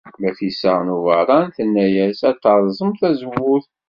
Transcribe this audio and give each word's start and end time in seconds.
Nafisa 0.21 0.71
n 0.85 0.87
Ubeṛṛan 0.95 1.47
tenna-as 1.55 2.21
ad 2.29 2.37
terẓem 2.41 2.91
tazewwut. 2.99 3.65